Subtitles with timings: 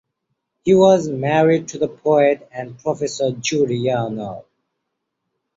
[0.63, 4.45] He was married to the poet and professor Judy Yarnall.